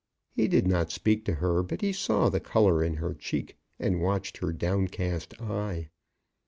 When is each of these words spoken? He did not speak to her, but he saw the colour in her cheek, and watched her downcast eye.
He 0.35 0.47
did 0.47 0.65
not 0.65 0.89
speak 0.91 1.25
to 1.25 1.33
her, 1.35 1.61
but 1.61 1.81
he 1.81 1.93
saw 1.93 2.29
the 2.29 2.39
colour 2.39 2.83
in 2.83 2.95
her 2.95 3.13
cheek, 3.13 3.55
and 3.77 4.01
watched 4.01 4.37
her 4.37 4.51
downcast 4.51 5.39
eye. 5.39 5.91